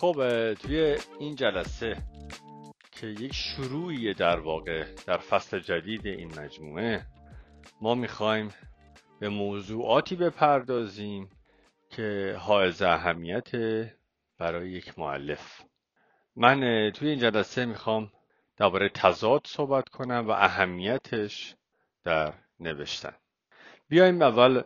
[0.00, 1.96] خب توی این جلسه
[2.92, 7.06] که یک شروعی در واقع در فصل جدید این مجموعه
[7.80, 8.54] ما می‌خوایم
[9.20, 11.28] به موضوعاتی بپردازیم
[11.90, 13.50] که حائز اهمیت
[14.38, 15.62] برای یک معلف
[16.36, 18.12] من توی این جلسه می‌خوام
[18.56, 21.54] درباره تضاد صحبت کنم و اهمیتش
[22.04, 23.14] در نوشتن.
[23.88, 24.62] بیایم اول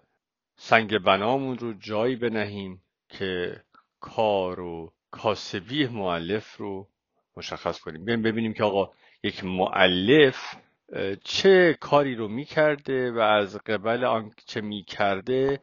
[0.56, 3.62] سنگ بنامون رو جایی بنهیم که
[4.00, 6.88] کار و کاسبی معلف رو
[7.36, 8.04] مشخص کنیم.
[8.04, 8.92] بیایم ببینیم که آقا
[9.22, 10.54] یک معلف
[11.24, 15.60] چه کاری رو می‌کرده و از قبل آن چه می‌کرده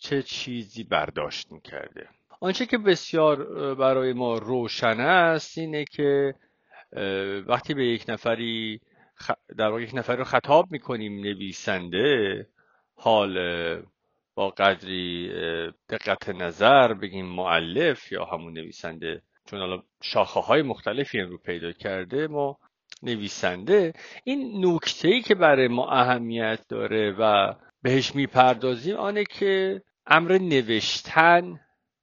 [0.00, 2.08] چه چیزی برداشت می‌کرده.
[2.40, 6.34] آنچه که بسیار برای ما روشن است اینه که
[7.46, 8.80] وقتی به یک نفری
[9.58, 12.46] در واقع یک نفر رو خطاب می‌کنیم نویسنده
[12.94, 13.38] حال
[14.38, 15.30] با قدری
[15.88, 19.22] دقت نظر بگیم معلف یا همون نویسنده.
[19.46, 22.58] چون حالا شاخه های مختلفی رو پیدا کرده ما
[23.02, 23.92] نویسنده.
[24.24, 31.60] این نکته ای که برای ما اهمیت داره و بهش می‌پردازیم آنه که امر نوشتن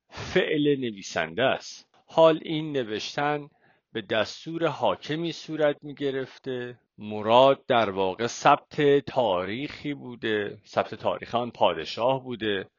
[0.09, 1.87] فعل نویسنده است.
[2.07, 3.49] حال این نوشتن
[3.93, 11.51] به دستور حاکمی صورت می گرفته مراد در واقع ثبت تاریخی بوده ثبت تاریخ آن
[11.51, 12.69] پادشاه بوده.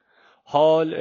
[0.45, 0.95] حال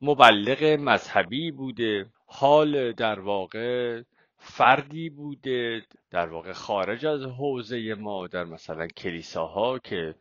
[0.00, 2.06] مبلغ مذهبی بوده.
[2.26, 4.02] حال در واقع
[4.38, 5.82] فردی بوده.
[6.10, 10.14] در واقع خارج از حوزه ما در مثلا کلیساها که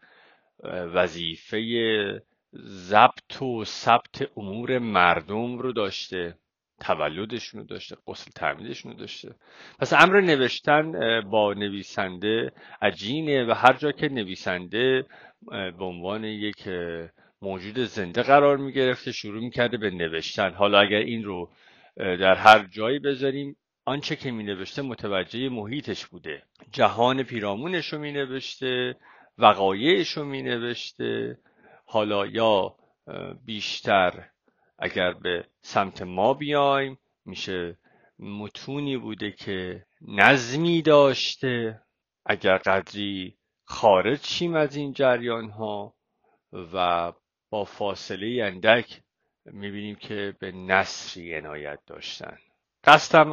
[0.70, 2.24] وظیفه
[2.66, 6.38] ضبط و ثبت امور مردم رو داشته.
[6.84, 9.36] تولدشون رو داشته قسل تعمیدشون رو داشته.
[9.80, 15.06] پس امر نوشتن با نویسنده عجینه و هر جا که نویسنده
[15.52, 16.70] به عنوان یک
[17.42, 20.50] موجود زنده قرار می گرفته شروع می کرده به نوشتن.
[20.54, 21.50] حالا اگر این رو
[21.98, 26.44] در هر جایی بذاریم آنچه که می نوشته متوجه محیطش بوده.
[26.72, 28.96] جهان پیرامونش رو می نوشته
[29.38, 31.38] وقایعش رو می نوشته
[31.86, 32.76] حالا یا
[33.46, 34.30] بیشتر
[34.84, 37.78] اگر به سمت ما بیایم میشه
[38.20, 41.82] متونی بوده که نظمی داشته.
[42.26, 45.96] اگر قدری خارج شیم از این جریان ها
[46.74, 47.12] و
[47.50, 49.02] با فاصله اندک
[49.46, 52.38] می‌بینیم که به نصری عنایت داشتن.
[52.84, 53.32] قصدم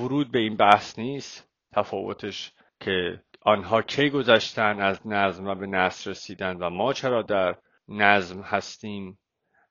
[0.00, 1.48] ورود به این بحث نیست.
[1.72, 7.56] تفاوتش که آنها کی گذشتن از نظم و به نصر رسیدن و ما چرا در
[7.88, 9.18] نظم هستیم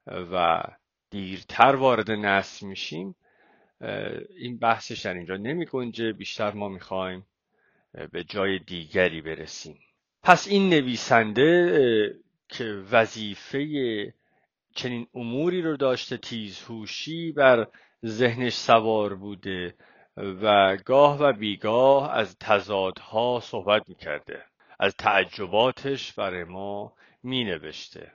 [0.07, 0.63] و
[1.09, 3.16] دیرتر وارد نصر میشیم
[4.38, 6.13] این بحثش در اینجا نمی گنجه.
[6.13, 7.25] بیشتر ما می‌خوایم
[8.12, 9.79] به جای دیگری برسیم.
[10.23, 12.19] پس این نویسنده
[12.50, 14.13] که وظیفه
[14.75, 17.67] چنین اموری رو داشته تیزهوشی بر
[18.06, 19.75] ذهنش سوار بوده
[20.17, 24.44] و گاه و بیگاه از تضادها صحبت می‌کرده.
[24.79, 28.12] از تعجباتش برای ما مینوشته.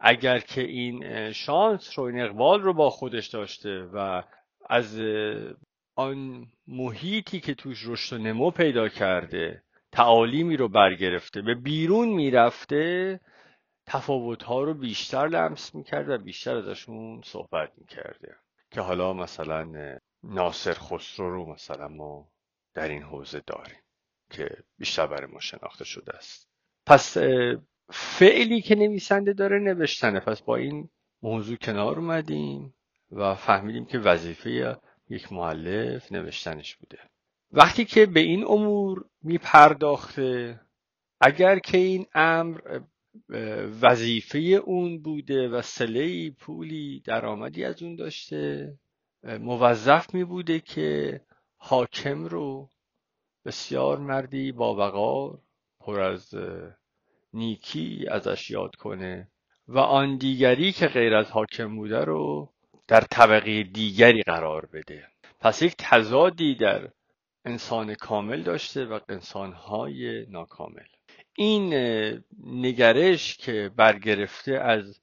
[0.00, 4.22] اگر که این شانس رو این اقبال رو با خودش داشته و
[4.68, 5.00] از
[5.96, 9.62] آن محیطی که توش رشد و نمو پیدا کرده
[9.92, 13.20] تعالیمی رو برگرفته به بیرون می‌رفته
[13.86, 18.36] تفاوت ها رو بیشتر لمس می‌کرد و بیشتر ازشون صحبت می‌کرده.
[18.70, 19.72] که حالا مثلا
[20.22, 22.28] ناصر خسرو رو مثلا ما
[22.74, 23.80] در این حوزه داریم
[24.30, 26.48] که بیشتر برای ما شناخته شده است.
[26.86, 27.16] پس
[27.90, 30.20] فعلی که نویسنده داره نوشتنه.
[30.20, 30.88] پس با این
[31.22, 32.74] موضوع کنار اومدیم
[33.10, 34.76] و فهمیدیم که وظیفه
[35.08, 36.98] یک معلف نوشتنش بوده.
[37.52, 40.60] وقتی که به این امور میپرداخته
[41.20, 42.80] اگر که این امر
[43.82, 48.74] وظیفه اون بوده و سله پولی درآمدی از اون داشته
[49.24, 51.20] موظف می بوده که
[51.56, 52.70] حاکم رو
[53.44, 55.42] بسیار مردی با وقار
[55.80, 56.34] پر از
[57.34, 59.28] نیکی ازش یاد کنه.
[59.68, 62.52] و آن دیگری که غیر از حاکم بوده رو
[62.88, 65.06] در طبقه دیگری قرار بده.
[65.40, 66.88] پس یک تضادی در
[67.44, 70.86] انسان کامل داشته و انسانهای ناکامل.
[71.36, 71.74] این
[72.44, 75.00] نگرش که برگرفته از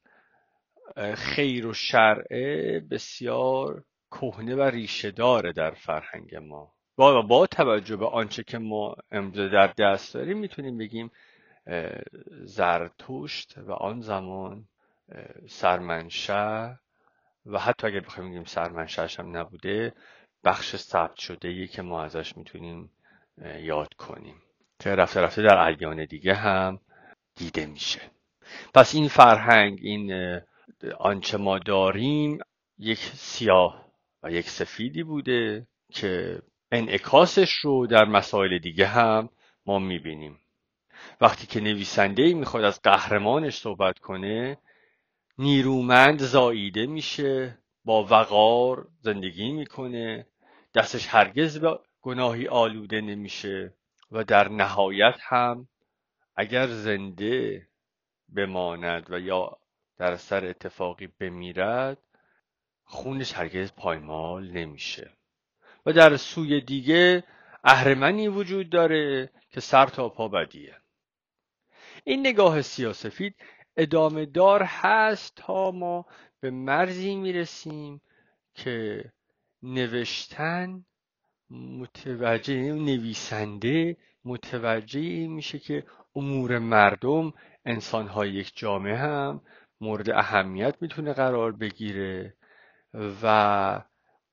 [1.15, 6.73] خیر و شرعه بسیار کهنه و ریشه داره در فرهنگ ما.
[6.95, 11.11] با, با توجه به آنچه که ما امروز در دست داریم می‌تونیم بگیم
[12.43, 14.67] زرتشت و آن زمان
[15.47, 16.79] سرمنشه
[17.45, 19.93] و حتی اگر بخوایم بگیم سرمنشهش هم نبوده
[20.43, 22.91] بخش ثبت شده ای که ما ازش می‌تونیم
[23.59, 24.41] یاد کنیم
[24.79, 26.79] که رفته رفته در ادیان دیگه هم
[27.35, 28.01] دیده میشه.
[28.73, 30.39] پس این فرهنگ این
[30.99, 32.39] آنچه ما داریم
[32.77, 33.91] یک سیاه
[34.23, 36.41] و یک سفیدی بوده که
[36.71, 39.29] انعکاسش رو در مسائل دیگه هم
[39.65, 40.39] ما می‌بینیم.
[41.21, 44.57] وقتی که نویسنده ای می‌خواد از قهرمانش صحبت کنه
[45.37, 50.27] نیرومند زاییده میشه با وقار زندگی می‌کنه
[50.75, 53.73] دستش هرگز به گناهی آلوده نمیشه
[54.11, 55.67] و در نهایت هم
[56.35, 57.67] اگر زنده
[58.35, 59.57] بماند و یا
[59.97, 61.97] در سر اتفاقی بمیرد
[62.83, 65.11] خونش هرگز پایمال نمیشه.
[65.85, 67.23] و در سوی دیگه
[67.63, 70.77] اهرمنی وجود داره که سر تا پا بدیه.
[72.07, 73.35] این نگاه سیاسفید
[73.77, 76.05] ادامه دار هست تا ما
[76.39, 78.01] به مرزی می‌رسیم
[78.53, 79.05] که
[79.63, 80.85] نوشتن
[81.49, 85.83] متوجه نویسنده متوجه میشه که
[86.15, 87.33] امور مردم
[87.65, 89.41] انسانهای یک جامعه هم
[89.81, 92.33] مورد اهمیت می‌تونه قرار بگیره
[93.23, 93.81] و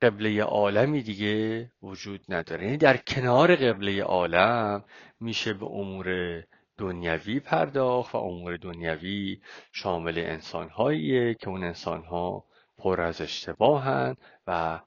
[0.03, 2.65] قبله عالمی دیگه وجود نداره.
[2.65, 4.85] یعنی در کنار قبله عالم
[5.21, 6.43] میشه به امور
[6.79, 9.41] دنیوی پرداخت و امور دنیوی
[9.73, 12.45] شامل انسانهاییه که اون انسانها
[12.79, 14.17] پر از اشتباهن
[14.47, 14.81] و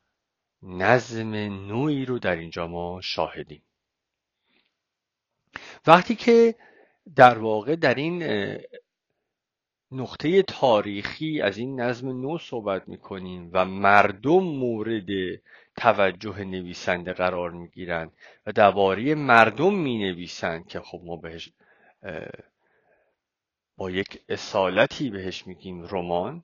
[0.63, 1.35] نظم
[1.67, 3.63] نوعی رو در اینجا ما شاهدیم.
[5.87, 6.55] وقتی که
[7.15, 8.23] در واقع در این
[9.91, 15.07] نقطه تاریخی از این نظم نو صحبت می‌کنیم و مردم مورد
[15.77, 18.11] توجه نویسنده قرار می‌گیرند
[18.45, 21.51] و درباره مردم می نویسند که خب ما بهش
[23.77, 26.43] با یک اصالتی بهش میگیم رمان.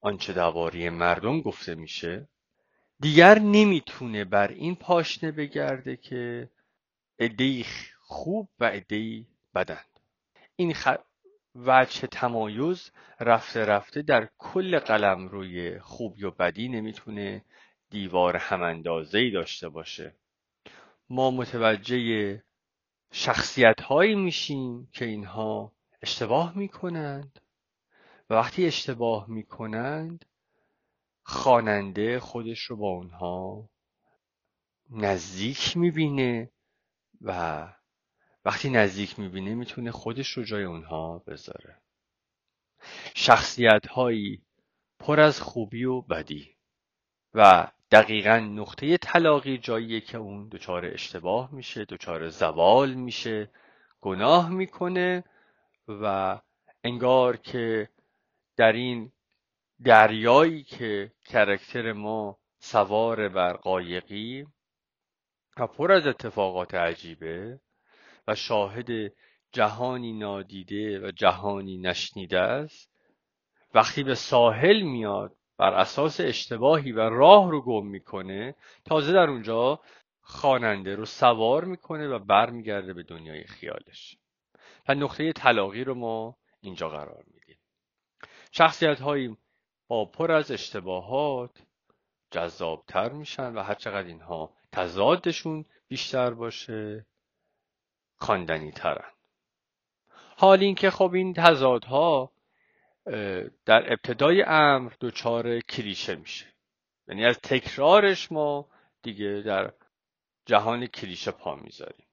[0.00, 2.28] آنچه درباره مردم گفته میشه.
[3.00, 6.50] دیگر نمی‌تونه بر این پاشنه بگرده که
[7.18, 7.64] ادهی
[8.00, 10.00] خوب و ادهی بدند
[10.56, 10.88] این خ...
[11.54, 17.44] وجه تمایز رفته رفته در کل قلم روی خوبی و بدی نمی‌تونه
[17.90, 20.14] دیوار هماندازه‌ای داشته باشه.
[21.10, 22.42] ما متوجه
[23.12, 25.72] شخصیت هایی میشیم که اینها
[26.02, 27.40] اشتباه می‌کنند.
[28.30, 30.24] و وقتی اشتباه می‌کنند
[31.22, 33.68] خواننده خودش رو با اونها
[34.90, 36.50] نزدیک می‌بینه
[37.20, 37.68] و
[38.44, 41.82] وقتی نزدیک می‌بینه می‌تونه خودش رو جای اونها بذاره.
[43.14, 44.42] شخصیت هایی
[44.98, 46.56] پر از خوبی و بدی
[47.34, 53.50] و دقیقا نقطه طلاقی جاییه که اون دچار اشتباه میشه دچار زوال میشه
[54.00, 55.24] گناه می‌کنه
[55.88, 56.38] و
[56.84, 57.88] انگار که
[58.56, 59.12] در این
[59.84, 64.46] دریایی که کرکتر ما سوار بر قایقی
[65.56, 67.60] و پر از اتفاقات عجیبه
[68.28, 69.12] و شاهد
[69.52, 72.90] جهانی نادیده و جهانی نشنیده است
[73.74, 79.80] وقتی به ساحل میاد بر اساس اشتباهی و راه رو گم می‌کنه تازه در اونجا
[80.20, 84.18] خواننده رو سوار می‌کنه و برمیگرده به دنیای خیالش.
[84.88, 87.58] و نقطه طلاقی رو ما اینجا قرار میدیم.
[88.52, 89.36] شخصیت هایی
[89.88, 91.62] با پر از اشتباهات
[92.30, 97.06] جذابتر میشن و هرچقدر اینها تضادشون بیشتر باشه
[98.16, 99.10] خواندنی ترن
[100.36, 102.32] حال اینکه خب این تضادها
[103.64, 106.46] در ابتدای امر دچار کلیشه میشه.
[107.08, 108.68] یعنی از تکرارش ما
[109.02, 109.72] دیگه در
[110.46, 112.06] جهان کلیشه پا می‌ذاریم.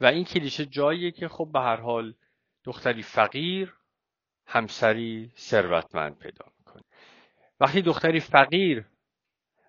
[0.00, 2.14] و این کلیشه جاییه که خب به هر حال
[2.64, 3.74] دختری فقیر
[4.46, 6.82] همسری ثروتمند پیدا می‌کنه.
[7.60, 8.84] وقتی دختری فقیر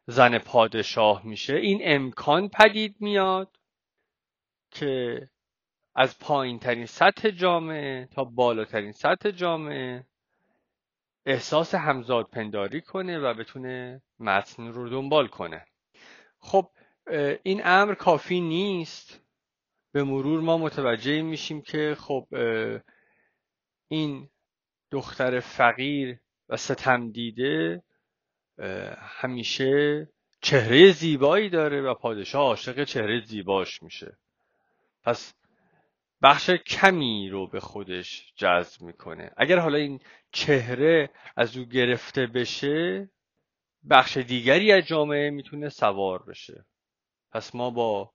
[0.07, 3.57] زن پادشاه میشه این امکان پدید میاد
[4.72, 5.22] که
[5.96, 10.05] از پایین ترین سطح جامعه تا بالاترین سطح جامعه
[11.25, 15.65] احساس همزاد پنداری کنه و بتونه متن رو دنبال کنه.
[16.39, 16.70] خب
[17.44, 19.20] این امر کافی نیست.
[19.92, 22.27] به مرور ما متوجه میشیم که خب
[23.88, 24.30] این
[24.92, 27.84] دختر فقیر و ستم دیده
[28.98, 30.08] همیشه
[30.42, 34.18] چهره زیبایی داره و پادشاه عاشق چهره زیباش میشه.
[35.03, 35.34] پس
[36.24, 39.32] بخش کمی رو به خودش جذب می‌کنه.
[39.38, 40.00] اگر حالا این
[40.32, 43.10] چهره از او گرفته بشه
[43.89, 46.65] بخش دیگری از جامعه می‌تونه سوار بشه.
[47.32, 48.13] پس ما با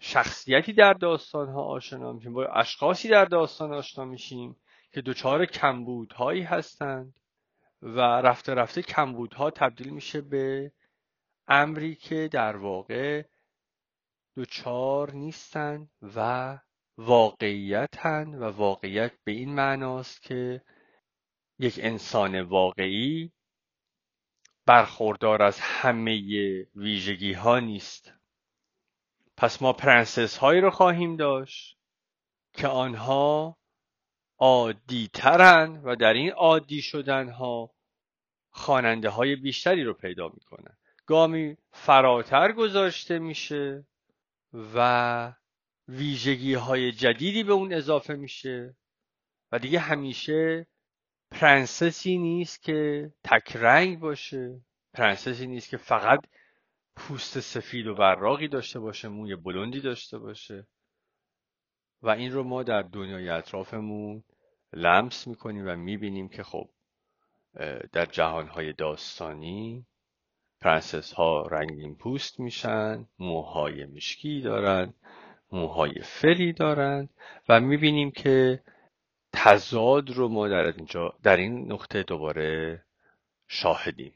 [0.00, 4.56] شخصیتی در داستان ها آشنا میشیم با اشخاصی در داستان آشنا میشیم
[4.92, 7.20] که دچار کمبودهایی هستند
[7.82, 10.72] و رفته رفته کمبودها تبدیل میشه به
[11.48, 13.24] امری که در واقع
[14.36, 16.58] دچار نیستند و
[16.98, 20.62] واقعیتن و واقعیت به این معناست که
[21.58, 23.32] یک انسان واقعی
[24.66, 26.20] برخوردار از همه
[26.74, 28.12] ویژگی ها نیست.
[29.36, 31.78] پس ما پرنسس هایی رو خواهیم داشت
[32.52, 33.58] که آنها
[34.38, 37.74] عادی ترن و در این عادی شدن ها
[38.50, 40.76] خواننده های بیشتری رو پیدا می‌کنن.
[41.06, 43.86] گامی فراتر گذاشته میشه
[44.74, 45.32] و
[45.88, 48.76] ویژگی های جدیدی به اون اضافه میشه
[49.52, 50.66] و دیگه همیشه
[51.30, 54.60] پرنسسی نیست که تک رنگ باشه
[54.92, 56.20] پرنسسی نیست که فقط
[56.96, 60.66] پوست سفید و براقی داشته باشه موی بلندی داشته باشه.
[62.02, 64.24] و این رو ما در دنیای اطرافمون
[64.72, 66.70] لمس می‌کنیم و می‌بینیم که خب
[67.92, 69.86] در جهانهای داستانی
[70.60, 74.94] پرنسس ها رنگین پوست میشن موهای مشکی دارن
[75.52, 77.08] موهای فری دارن
[77.48, 78.62] و می‌بینیم که
[79.32, 82.82] تضاد رو ما در اینجا در این نقطه دوباره
[83.48, 84.14] شاهدیم.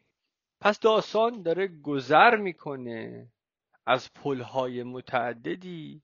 [0.60, 3.28] پس داستان داره گذر می‌کنه
[3.86, 6.02] از پلهای متعددی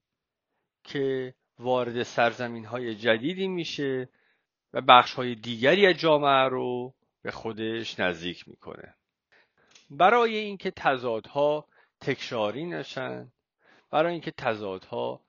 [0.85, 4.08] که وارد سرزمین های جدیدی میشه
[4.73, 8.94] و بخش های دیگری از جامعه رو به خودش نزدیک می‌کنه.
[9.90, 11.68] برای اینکه تضادها
[12.00, 13.32] تکراری نشن
[13.90, 15.21] برای اینکه تضادها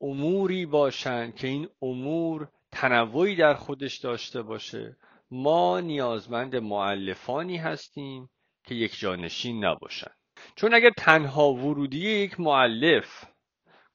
[0.00, 4.96] اموری باشن که این امور تنوعی در خودش داشته باشه.
[5.30, 8.30] ما نیازمند معلفانی هستیم
[8.64, 10.10] که یک جانشین نباشن.
[10.56, 13.24] چون اگر تنها ورودی یک معلف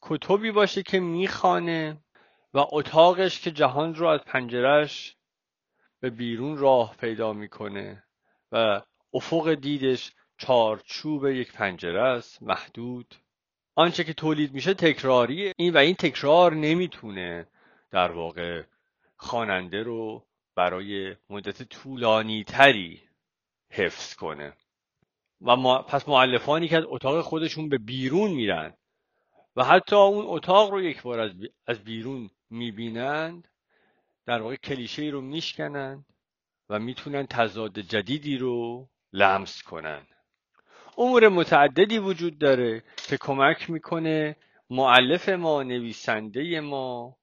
[0.01, 1.97] کتبی باشه که میخانه
[2.53, 5.15] و اتاقش که جهان رو از پنجرش
[5.99, 8.03] به بیرون راه پیدا می‌کنه
[8.51, 8.81] و
[9.13, 13.15] افق دیدش چارچوب یک پنجره است محدود
[13.75, 15.53] آنچه که تولید میشه تکراریه.
[15.57, 17.47] این و این تکرار نمی‌تونه
[17.91, 18.63] در واقع
[19.15, 20.25] خواننده رو
[20.55, 23.01] برای مدت طولانی تری
[23.69, 24.53] حفظ کنه.
[25.41, 28.73] و ما پس معلفانی که از اتاق خودشون به بیرون میرن
[29.55, 31.31] و حتی اون اتاق رو یک بار
[31.67, 33.47] از بیرون می‌بینند
[34.25, 36.05] در واقع کلیشه رو میشکنند
[36.69, 40.07] و می‌تونن تضاد جدیدی رو لمس کنن.
[40.97, 44.35] امور متعددی وجود داره که کمک می‌کنه
[44.69, 47.17] معلف ما نویسنده ما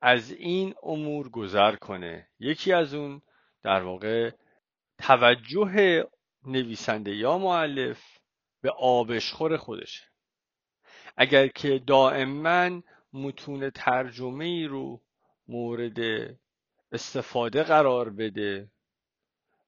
[0.00, 2.28] از این امور گذر کنه.
[2.40, 3.22] یکی از اون
[3.62, 4.30] در واقع
[4.98, 6.04] توجه
[6.46, 8.18] نویسنده یا معلف
[8.60, 10.04] به آبشخور خودشه.
[11.16, 15.00] اگر که دائما متون ترجمه ای رو
[15.48, 15.98] مورد
[16.92, 18.68] استفاده قرار بده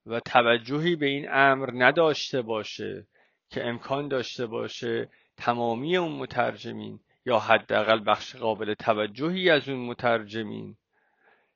[0.05, 3.07] و توجهی به این امر نداشته باشه
[3.49, 10.77] که امکان داشته باشه تمامی اون مترجمین یا حداقل بخش قابل توجهی از اون مترجمین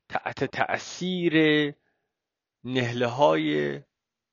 [0.09, 1.33] تحت تأثیر
[2.63, 3.81] نهله های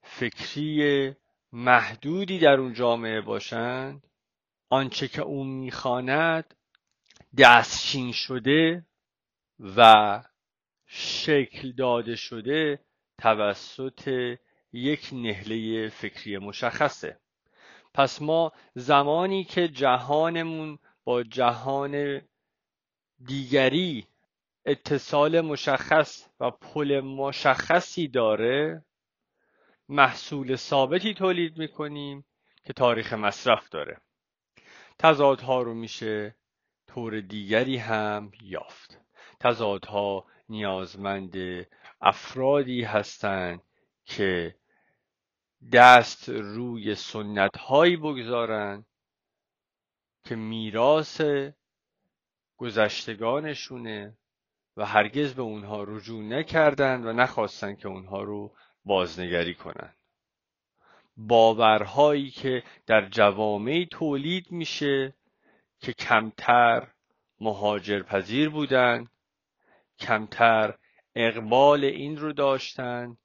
[0.03, 1.15] فکری
[1.53, 4.07] محدودی در اون جامعه باشند
[4.69, 6.55] آنچه که اون می‌خواند
[7.39, 8.87] دستشین شده
[9.77, 10.23] و
[10.87, 12.81] شکل داده شده
[13.19, 14.37] توسط
[14.73, 17.21] یک نهله فکری مشخصه.
[17.99, 22.23] پس ما زمانی که جهانمون با جهان
[23.25, 24.07] دیگری
[24.65, 28.85] اتصال مشخص و پل مشخصی داره
[29.89, 32.25] محصول ثابتی تولید می‌کنیم
[32.65, 34.01] که تاریخ مصرف داره.
[34.99, 36.37] تضادها رو میشه
[36.87, 39.01] طور دیگری هم یافت.
[39.41, 41.37] تضادها نیازمند
[42.01, 43.63] افرادی هستند
[44.05, 44.55] که
[45.73, 48.87] دست روی سنت هایی بگذارند
[50.25, 51.21] که میراث
[52.57, 54.19] گذشتگانشونه
[54.77, 59.97] و هرگز به اونها رجوع نکردند و نخواستند که اونها رو بازنگری کنند
[61.17, 65.15] باورهایی که در جوامعی تولید میشه
[65.81, 66.89] که کمتر
[67.41, 69.11] مهاجرپذیر بودند
[69.99, 70.79] کمتر
[71.15, 73.19] اقبال این رو داشتند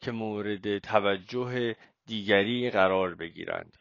[0.00, 1.76] که مورد توجه
[2.06, 3.76] دیگری قرار بگیرند.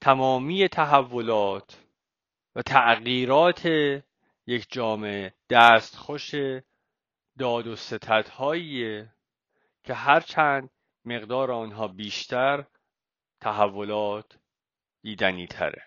[0.00, 1.80] تمامی تحولات
[2.54, 3.66] و تغییرات
[4.46, 6.34] یک جامعه دستخوش
[7.38, 9.12] داد و ستدهاییه
[9.84, 10.70] که هرچند
[11.04, 12.64] مقدار آنها بیشتر
[13.40, 14.38] تحولات
[15.02, 15.82] دیدنی تره.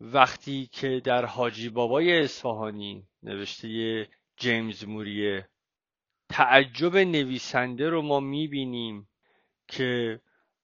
[0.00, 5.48] وقتی که در حاجی بابای اصفهانی نوشته جیمز موریه
[6.34, 9.08] تعجب نویسنده رو ما می‌بینیم
[9.68, 10.20] که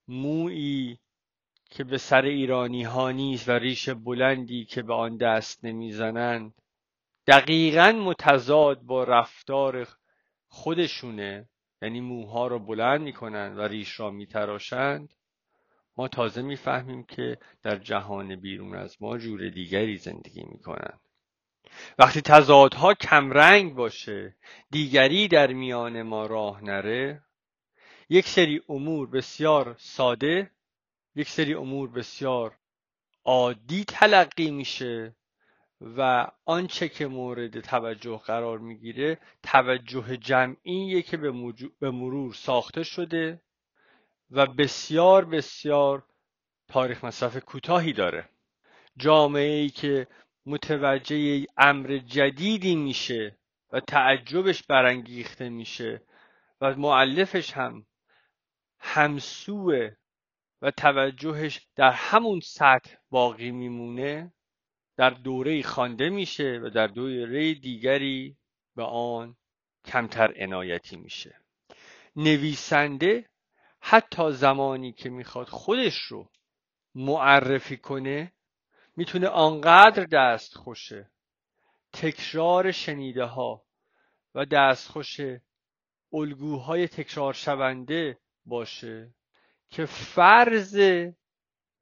[0.08, 0.98] مویی
[1.70, 6.54] که به سر ایرانی ها نیست و ریش بلندی که به آن دست نمی‌زنند
[7.26, 9.88] دقیقا متضاد با رفتار
[10.48, 11.48] خودشونه.
[11.82, 15.14] یعنی موها رو بلند می‌کنند و ریش را میتراشند.
[15.96, 21.00] ما تازه می‌فهمیم که در جهان بیرون از ما جور دیگری زندگی می‌کنن.
[21.98, 24.36] وقتی تضادها کمرنگ باشه
[24.70, 27.22] دیگری در میان ما راه نره
[28.08, 30.50] یک سری امور بسیار ساده
[31.14, 32.58] یک سری امور بسیار
[33.24, 35.16] عادی تلقی میشه
[35.80, 41.16] و آنچه که مورد توجه قرار می‌گیره توجه جمعیه که
[41.80, 43.42] به مرور ساخته شده
[44.30, 46.06] و بسیار بسیار
[46.68, 48.28] تاریخ مصرف کوتاهی داره.
[48.96, 50.06] جامعه ای که
[50.46, 53.38] متوجه امر جدیدی میشه
[53.72, 56.02] و تعجبش برانگیخته میشه
[56.60, 57.86] و معلفش هم
[58.80, 59.90] همسوه
[60.62, 64.32] و توجهش در همون سطح باقی میمونه
[64.96, 68.36] در دوره خوانده میشه و در دوره دیگری
[68.76, 69.36] به آن
[69.84, 71.40] کمتر عنایتی میشه.
[72.16, 73.30] نویسنده
[73.80, 76.30] حتی زمانی که می‌خواد خودش رو
[76.94, 78.32] معرفی کنه
[79.00, 81.10] می‌تونه آنقدر دست خوشه
[81.92, 83.64] تکرار شنیده ها
[84.34, 85.20] و دستخوش
[86.12, 89.14] الگوهای تکرار شونده باشه
[89.70, 90.80] که فرض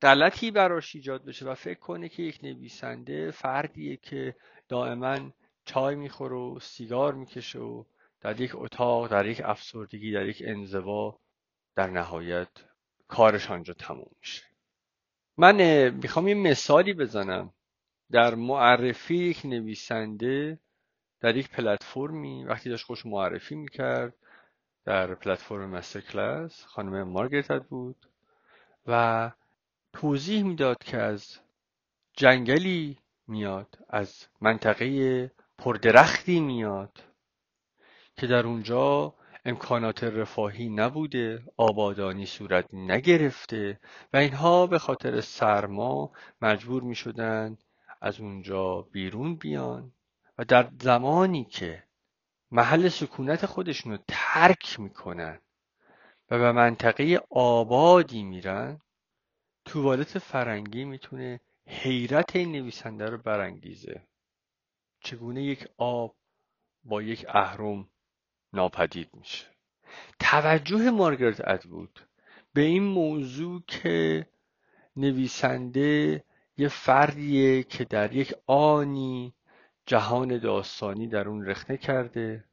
[0.03, 4.37] غلطی براش ایجاد بشه و فکر کنه که یک نویسنده فردیه که
[4.69, 5.33] دائما
[5.65, 7.85] چای می‌خوره و سیگار می‌کشه و
[8.21, 11.21] در یک اتاق در یک افسردگی در یک انزوا
[11.75, 12.49] در نهایت
[13.09, 14.48] کارش آنجا تموم میشه.
[15.39, 17.53] من می‌خوام یه مثالی بزنم.
[18.11, 20.59] در معرفی یک نویسنده
[21.21, 24.15] در یک پلتفرمی وقتی داشت خوش معرفی می‌کرد
[24.85, 27.97] در پلتفرم مستر کلاس خانم مارگرت بود
[28.87, 29.31] و
[29.93, 31.39] توضیح می‌داد که از
[32.13, 37.05] جنگلی میاد از منطقه پردرختی میاد
[38.17, 39.15] که در اونجا
[39.45, 43.81] امکانات رفاهی نبوده آبادانی صورت نگرفته
[44.13, 47.59] و اینها به خاطر سرما مجبور می شدن
[48.01, 49.93] از اونجا بیرون بیان
[50.39, 51.85] و در زمانی که
[52.51, 55.41] محل سکونت خودشون رو ترک می‌کنن
[56.31, 58.81] و به منطقه آبادی میرن
[59.65, 64.07] توالت فرنگی می‌تونه حیرت این نویسنده رو برانگیزه.
[65.01, 66.17] چگونه یک آب
[66.85, 67.91] با یک اهرم
[68.53, 69.47] ناپدید میشه.
[70.21, 72.01] توجه مارگرت ادوود
[72.53, 74.27] به این موضوع که
[74.97, 76.25] نویسنده
[76.57, 79.35] یه فردیه که در یک آنی
[79.87, 82.45] جهان داستانی در اون رخنه کرده.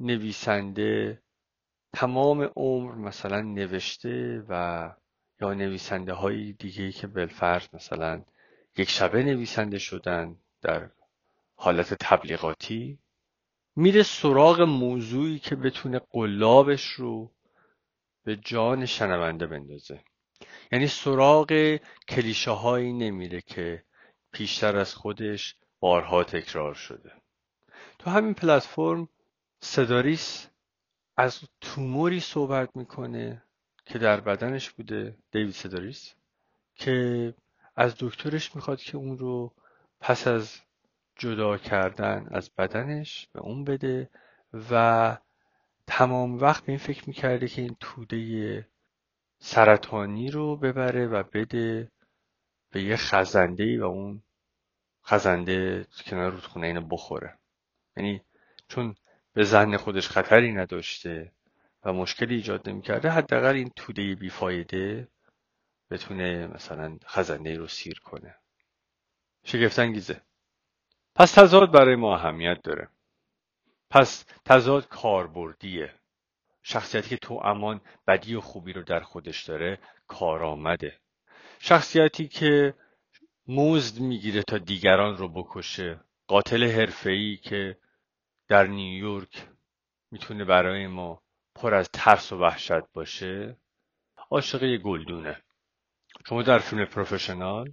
[0.00, 1.22] نویسنده
[1.92, 4.92] تمام عمر مثلا نوشته و
[5.40, 8.22] یا نویسنده های دیگه که بالفرض مثلا
[8.76, 10.90] یک شبه نویسنده شدن در
[11.54, 12.98] حالت تبلیغاتی
[13.76, 17.32] میره سراغ موضوعی که بتونه قلابش رو
[18.24, 20.04] به جان شنونده بندازه.
[20.72, 23.84] یعنی سراغ کلیشه هایی نمیره که
[24.32, 27.12] پیشتر از خودش بارها تکرار شده.
[27.98, 29.08] تو همین پلتفرم
[29.60, 30.46] سداریس
[31.16, 33.42] از توموری صحبت می‌کنه
[33.84, 36.14] که در بدنش بوده دیوید سداریس
[36.74, 37.34] که
[37.76, 39.54] از دکترش می‌خواد که اون رو
[40.00, 40.60] پس از
[41.16, 44.10] جدا کردن از بدنش به اون بده
[44.70, 45.16] و
[45.86, 48.68] تمام وقت به این فکر می‌کرده که این توده
[49.38, 51.92] سرطانی رو ببره و بده
[52.70, 54.22] به یه خزنده و اون
[55.04, 57.38] خزنده کنار رودخونه اینو بخوره.
[57.96, 58.20] یعنی
[58.68, 58.94] چون
[59.32, 61.32] به زن خودش خطری نداشته
[61.84, 65.08] و مشکلی ایجاد نمی‌کرده حداقل این توده بیفایده
[65.90, 68.34] بتونه مثلا خزنده رو سیر کنه.
[69.44, 70.22] شگفتانگیزه.
[71.16, 72.88] پس تضاد برای ما اهمیت داره.
[73.90, 75.94] پس تضاد کاربردیه.
[76.62, 81.00] شخصیتی که تو امان بدی و خوبی رو در خودش داره کارآمده.
[81.58, 82.74] شخصیتی که
[83.48, 86.00] مزد می‌گیره تا دیگران رو بکشه.
[86.26, 87.78] قاتل حرفه‌ای که
[88.48, 89.48] در نیویورک
[90.10, 91.22] می‌تونه برای ما
[91.54, 93.56] پر از ترس و وحشت باشه
[94.30, 95.42] عاشق گلدونه.
[96.28, 97.72] شما در فیلم پروفشنال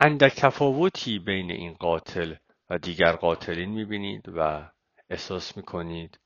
[0.00, 2.34] اندک تفاوتی بین این قاتل
[2.70, 4.70] و دیگر قاتلین می‌بینید و
[5.10, 6.18] احساس می‌کنید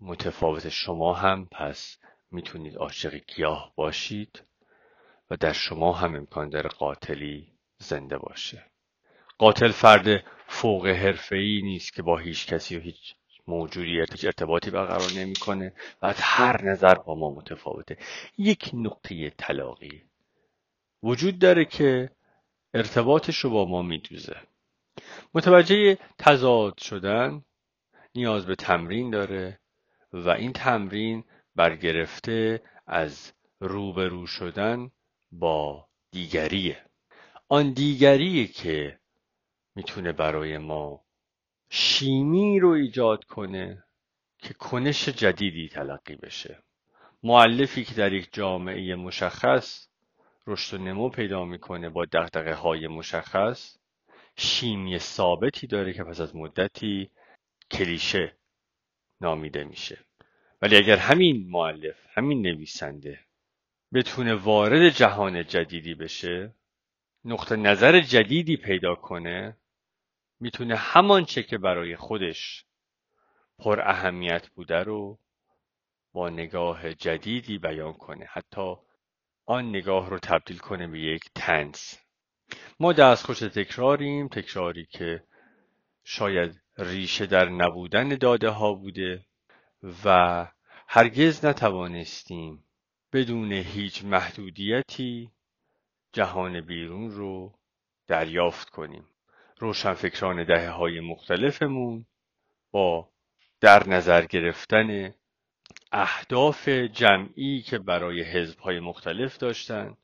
[0.00, 1.98] متفاوت شما هم پس
[2.30, 4.42] می‌تونید عاشق گیاه باشید
[5.30, 8.64] و در شما هم امکان داره قاتلی زنده باشه.
[9.38, 13.14] قاتل فرد فوق حرفه‌ای نیست که با هیچ کسی و هیچ
[13.46, 15.72] موجودی ارتباطی برقرار نمی‌کنه.
[16.02, 17.96] و از هر نظر با ما متفاوته.
[18.38, 20.02] یک نقطه طلاقی
[21.02, 22.10] وجود داره که
[22.74, 24.36] ارتباطش رو با ما میدوزه.
[25.34, 27.44] متوجه تضاد شدن
[28.14, 29.60] نیاز به تمرین داره
[30.12, 34.90] و این تمرین برگرفته از روبرو شدن
[35.32, 36.84] با دیگریه.
[37.48, 39.00] آن دیگریه که
[39.74, 41.04] می‌تونه برای ما
[41.70, 43.84] شیمی رو ایجاد کنه
[44.38, 46.62] که کنش جدیدی تلقی بشه.
[47.22, 49.87] معلفی که در یک جامعه مشخص
[50.48, 53.76] رشد نمو پیدا می‌کنه با دقدقه های مشخص.
[54.36, 57.10] شیمی ثابتی داره که پس از مدتی
[57.70, 58.36] کلیشه
[59.20, 59.98] نامیده میشه.
[60.62, 63.20] ولی اگر همین معلف همین نویسنده
[63.94, 66.54] بتونه وارد جهان جدیدی بشه
[67.24, 69.56] نقطه نظر جدیدی پیدا کنه
[70.40, 72.64] می‌تونه همان چه که برای خودش
[73.58, 75.18] پر اهمیت بوده رو
[76.12, 78.24] با نگاه جدیدی بیان کنه.
[78.24, 78.76] حتی
[79.50, 81.94] آن نگاه رو تبدیل کنه به یک تنز.
[82.80, 85.22] ما دستخوش تکراریم تکراری که
[86.04, 89.24] شاید ریشه در نبودن داده ها بوده
[90.04, 90.46] و
[90.88, 92.64] هرگز نتوانستیم
[93.12, 95.30] بدون هیچ محدودیتی
[96.12, 97.54] جهان بیرون رو
[98.06, 99.06] دریافت کنیم.
[99.58, 102.06] روشنفکران دهه های مختلفمون
[102.70, 103.08] با
[103.60, 105.14] در نظر گرفتن
[105.92, 109.96] اهداف جمعی که برای حزب های مختلف داشتن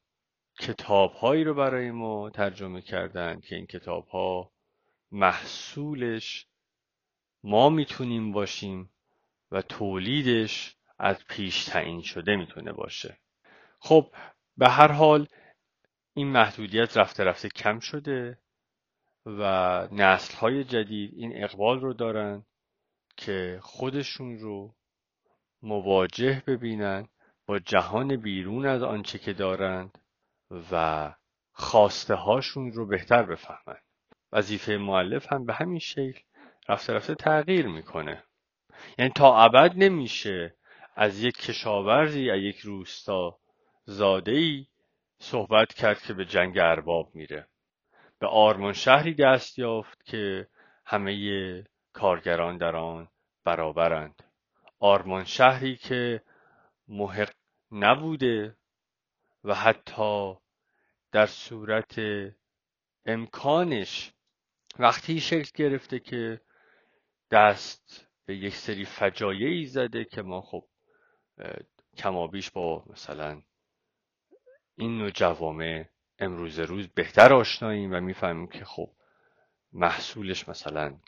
[0.61, 4.53] کتاب هایی رو برای ما ترجمه کردند که این کتاب ها
[5.13, 6.47] محصولش
[7.43, 8.91] ما می‌تونیم باشیم
[9.51, 13.19] و تولیدش از پیش تعیین شده می‌تونه باشه.
[13.79, 14.11] خب
[14.57, 15.29] به هر حال
[16.15, 18.39] این محدودیت رفته رفته کم شده
[19.27, 19.43] و
[19.93, 22.45] نسل های جدید این اقبال رو دارن
[23.17, 24.75] که خودشون رو
[25.65, 27.09] مواجه ببینن
[27.47, 29.99] با جهان بیرون از آنچه که دارند
[30.73, 31.15] و
[31.53, 33.79] خواسته هاشون رو بهتر بفهمن
[34.33, 36.21] وظیفه معلف هم به همین شکل
[36.69, 38.25] رفته رفته تغییر می‌کنه.
[38.99, 40.57] یعنی تا ابد نمیشه
[40.97, 43.39] از یک کشاورزی از یک روستا
[43.85, 44.67] زاده ای
[45.19, 47.49] صحبت کرد که به جنگ ارباب میره.
[48.19, 50.49] به آرمان شهری دست یافت که
[50.87, 53.09] همه کارگران در آن
[53.45, 54.34] برابرند.
[54.79, 56.23] آرمان شهری که
[56.89, 57.35] محق
[57.73, 58.57] نبوده
[59.45, 60.35] و حتی
[61.13, 62.01] در صورت
[63.07, 64.13] امکانش
[64.79, 66.41] وقتی شکل گرفته که
[67.31, 70.65] دست به یک سری فجایعی زده که ما خب
[71.97, 73.43] کمابیش با مثلا
[74.77, 75.85] این نوع جوامع
[76.19, 78.91] امروز روز بهتر آشناییم و می‌فهمیم که خب
[79.73, 81.01] محصولش مثلا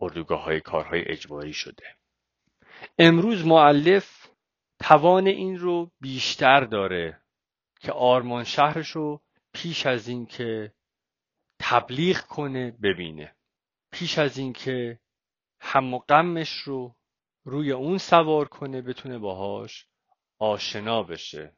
[0.00, 1.97] اردوگاه های کارهای اجباری شده.
[2.98, 4.28] امروز معلف
[4.80, 7.22] توان این رو بیشتر داره
[7.80, 9.20] که آرمان شهرش رو
[9.52, 10.72] پیش از اینکه
[11.60, 13.34] تبلیغ کنه ببینه.
[13.92, 15.00] پیش از اینکه
[15.60, 16.94] هم و غمش رو
[17.44, 19.86] روی اون سوار کنه بتونه باهاش
[20.38, 21.56] آشنا بشه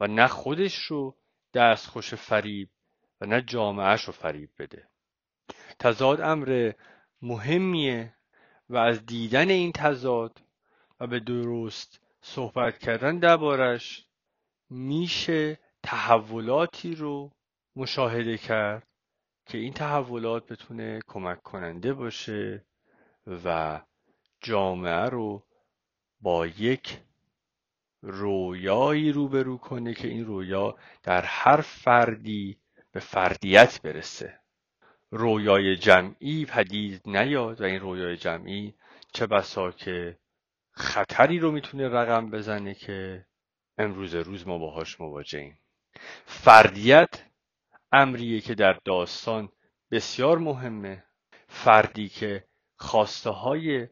[0.00, 1.16] و نه خودش رو
[1.54, 2.70] دستخوش فریب
[3.20, 4.88] و نه جامعهش رو فریب بده.
[5.78, 6.72] تضاد امر
[7.22, 8.14] مهمیه
[8.72, 10.42] و از دیدن این تضاد
[11.00, 14.06] و به درست صحبت کردن دربارش
[14.70, 17.32] میشه تحولاتی رو
[17.76, 18.86] مشاهده کرد
[19.46, 22.64] که این تحولات بتونه کمک کننده باشه
[23.44, 23.80] و
[24.40, 25.46] جامعه رو
[26.20, 27.00] با یک
[28.02, 32.58] رویایی روبرو کنه که این رویا در هر فردی
[32.92, 34.41] به فردیت برسه.
[35.14, 38.74] رویای جمعی پدید نیاد و این رویای جمعی
[39.12, 40.18] چه بسا که
[40.70, 43.26] خطری رو می‌تونه رقم بزنه که
[43.78, 45.58] امروز روز ما باهاش مواجهیم.
[46.26, 47.22] فردیت
[47.92, 49.48] امریه که در داستان
[49.90, 51.04] بسیار مهمه.
[51.48, 52.44] فردی که
[52.76, 53.88] خواسته های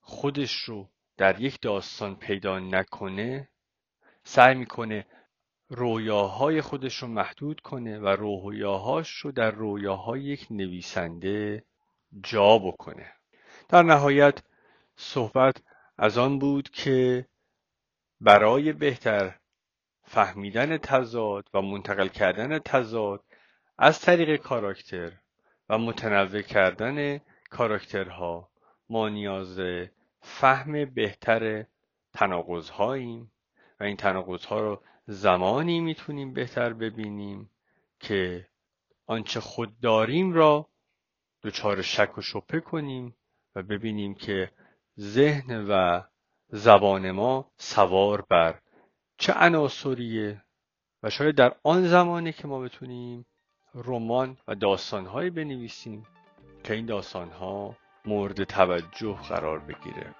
[0.00, 3.48] خودش رو در یک داستان پیدا نکنه
[4.24, 5.06] سعی می‌کنه
[5.74, 11.64] رویاهای خودش رو محدود کنه و رویاهاش رو در رویاهای یک نویسنده
[12.22, 13.12] جا بکنه.
[13.68, 14.42] در نهایت
[14.96, 15.56] صحبت
[15.98, 17.26] از آن بود که
[18.20, 19.34] برای بهتر
[20.04, 23.24] فهمیدن تضاد و منتقل کردن تضاد
[23.78, 25.12] از طریق کاراکتر
[25.68, 28.50] و متنوع کردن کاراکترها
[28.88, 29.60] ما نیاز
[30.20, 31.64] فهم بهتر
[32.12, 33.32] تناقضهاییم
[33.80, 37.50] و این تناقضها رو زمانی می‌تونیم بهتر ببینیم
[38.00, 38.48] که
[39.06, 40.68] آنچه خود داریم را
[41.42, 43.16] دچار شک و شپه کنیم
[43.54, 44.50] و ببینیم که
[44.98, 46.00] ذهن و
[46.48, 48.60] زبان ما سوار بر
[49.18, 50.42] چه عناصریه
[51.02, 53.26] و شاید در آن زمانی که ما بتونیم
[53.74, 56.06] رمان و داستانهایی بنویسیم
[56.64, 60.14] که این داستانها مورد توجه قرار بگیره.